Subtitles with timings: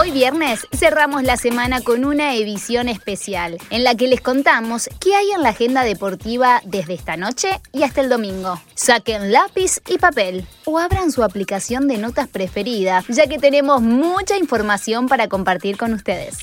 [0.00, 5.14] Hoy viernes cerramos la semana con una edición especial en la que les contamos qué
[5.14, 8.58] hay en la agenda deportiva desde esta noche y hasta el domingo.
[8.74, 14.38] Saquen lápiz y papel o abran su aplicación de notas preferida, ya que tenemos mucha
[14.38, 16.38] información para compartir con ustedes.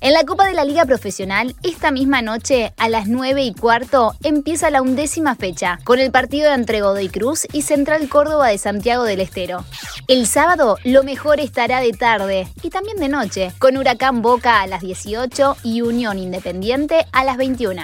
[0.00, 4.16] En la Copa de la Liga Profesional, esta misma noche, a las 9 y cuarto,
[4.24, 9.04] empieza la undécima fecha, con el partido entre Godoy Cruz y Central Córdoba de Santiago
[9.04, 9.64] del Estero.
[10.08, 14.68] El sábado, lo mejor estará de tarde y también de noche, con Huracán Boca a
[14.68, 17.82] las 18 y Unión Independiente a las 21.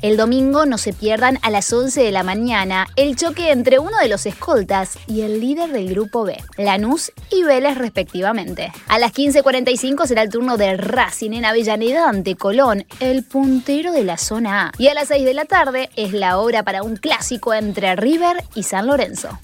[0.00, 3.98] El domingo no se pierdan a las 11 de la mañana el choque entre uno
[3.98, 8.70] de los escoltas y el líder del grupo B, Lanús y Vélez respectivamente.
[8.86, 14.04] A las 15.45 será el turno de Racing en Avellaneda ante Colón, el puntero de
[14.04, 14.72] la zona A.
[14.78, 18.44] Y a las 6 de la tarde es la hora para un clásico entre River
[18.54, 19.40] y San Lorenzo.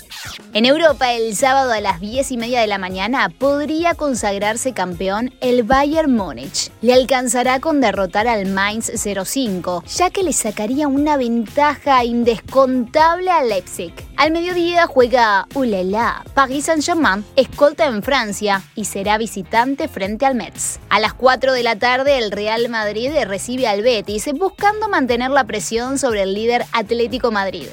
[0.52, 5.32] En Europa, el sábado a las 10 y media de la mañana podría consagrarse campeón
[5.40, 6.72] el Bayern Múnich.
[6.82, 13.48] Le alcanzará con derrotar al Mainz 05, ya que le sacaría una ventaja indescontable al
[13.48, 13.94] Leipzig.
[14.16, 20.80] Al mediodía juega Ulala, Paris Saint-Germain, escolta en Francia y será visitante frente al Metz.
[20.88, 25.44] A las 4 de la tarde el Real Madrid recibe al Betis buscando mantener la
[25.44, 27.68] presión sobre el líder Atlético Madrid.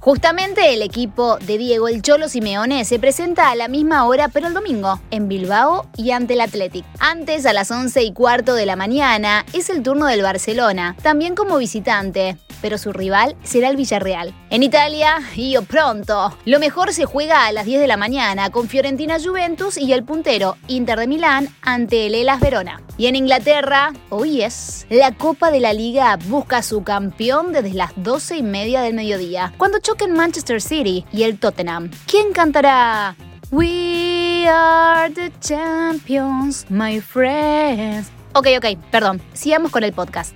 [0.00, 4.46] Justamente el equipo de Diego El Cholo Simeone se presenta a la misma hora pero
[4.46, 6.84] el domingo en Bilbao y ante el Athletic.
[7.00, 11.34] Antes a las 11 y cuarto de la mañana es el turno del Barcelona, también
[11.34, 14.34] como visitante pero su rival será el Villarreal.
[14.50, 16.36] En Italia, Io pronto.
[16.44, 20.04] Lo mejor se juega a las 10 de la mañana con Fiorentina Juventus y el
[20.04, 22.82] puntero Inter de Milán ante el Elas Verona.
[22.96, 27.92] Y en Inglaterra, hoy es, la Copa de la Liga busca su campeón desde las
[27.96, 31.90] 12 y media del mediodía, cuando choquen Manchester City y el Tottenham.
[32.06, 33.16] ¿Quién cantará?
[33.50, 38.10] We are the champions, my friends.
[38.34, 39.20] Ok, ok, perdón.
[39.32, 40.34] Sigamos con el podcast.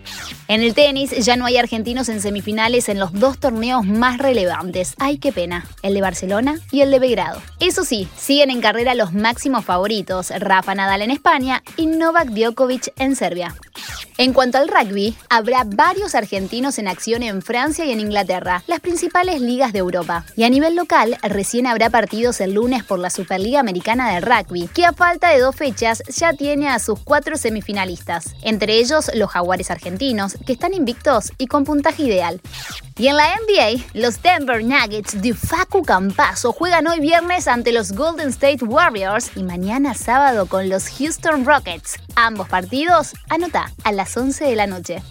[0.48, 4.94] En el tenis ya no hay argentinos en semifinales en los dos torneos más relevantes.
[4.98, 5.64] Ay, qué pena.
[5.82, 7.40] El de Barcelona y el de Belgrado.
[7.60, 12.92] Eso sí, siguen en carrera los máximos favoritos, Rafa Nadal en España y Novak Djokovic
[12.96, 13.54] en Serbia.
[14.22, 18.78] En cuanto al rugby, habrá varios argentinos en acción en Francia y en Inglaterra, las
[18.78, 20.24] principales ligas de Europa.
[20.36, 24.68] Y a nivel local, recién habrá partidos el lunes por la Superliga Americana de Rugby,
[24.68, 29.28] que a falta de dos fechas ya tiene a sus cuatro semifinalistas, entre ellos los
[29.28, 32.40] jaguares argentinos, que están invictos y con puntaje ideal.
[32.96, 37.90] Y en la NBA, los Denver Nuggets de Facu Campazo juegan hoy viernes ante los
[37.90, 41.98] Golden State Warriors y mañana sábado con los Houston Rockets.
[42.14, 45.02] Ambos partidos, anota, a las 11 de la noche.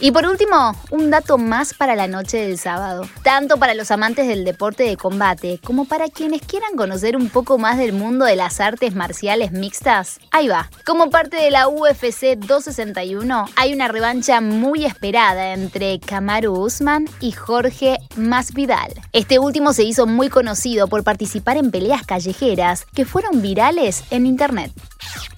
[0.00, 3.08] Y por último, un dato más para la noche del sábado.
[3.22, 7.58] Tanto para los amantes del deporte de combate como para quienes quieran conocer un poco
[7.58, 10.20] más del mundo de las artes marciales mixtas.
[10.30, 10.70] Ahí va.
[10.86, 17.32] Como parte de la UFC 261, hay una revancha muy esperada entre Kamaru Usman y
[17.32, 18.92] Jorge Masvidal.
[19.12, 24.26] Este último se hizo muy conocido por participar en peleas callejeras que fueron virales en
[24.26, 24.72] internet.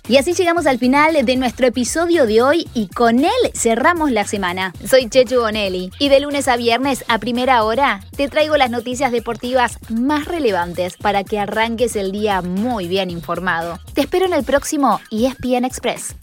[0.08, 4.26] Y así llegamos al final de nuestro episodio de hoy y con él cerramos la
[4.26, 4.72] semana.
[4.84, 9.12] Soy Chechu Bonelli y de lunes a viernes a primera hora te traigo las noticias
[9.12, 13.78] deportivas más relevantes para que arranques el día muy bien informado.
[13.94, 16.16] Te espero en el próximo ESPN Express.